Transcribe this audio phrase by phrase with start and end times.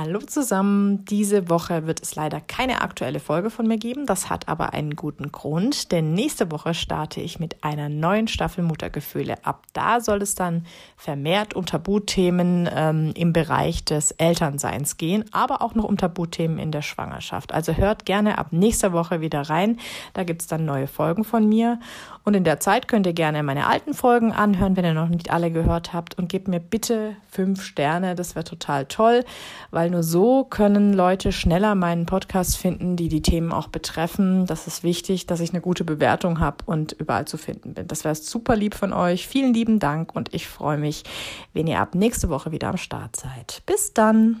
[0.00, 1.04] Hallo zusammen.
[1.06, 4.06] Diese Woche wird es leider keine aktuelle Folge von mir geben.
[4.06, 8.62] Das hat aber einen guten Grund, denn nächste Woche starte ich mit einer neuen Staffel
[8.62, 9.44] Muttergefühle.
[9.44, 10.64] Ab da soll es dann
[10.96, 16.70] vermehrt um Tabuthemen ähm, im Bereich des Elternseins gehen, aber auch noch um Tabuthemen in
[16.70, 17.52] der Schwangerschaft.
[17.52, 19.80] Also hört gerne ab nächster Woche wieder rein.
[20.12, 21.80] Da gibt es dann neue Folgen von mir.
[22.22, 25.32] Und in der Zeit könnt ihr gerne meine alten Folgen anhören, wenn ihr noch nicht
[25.32, 26.16] alle gehört habt.
[26.18, 28.14] Und gebt mir bitte fünf Sterne.
[28.14, 29.24] Das wäre total toll,
[29.72, 34.44] weil weil nur so können Leute schneller meinen Podcast finden, die die Themen auch betreffen.
[34.44, 37.88] Das ist wichtig, dass ich eine gute Bewertung habe und überall zu finden bin.
[37.88, 39.26] Das wäre super lieb von euch.
[39.26, 41.04] Vielen lieben Dank und ich freue mich,
[41.54, 43.62] wenn ihr ab nächste Woche wieder am Start seid.
[43.64, 44.36] Bis dann.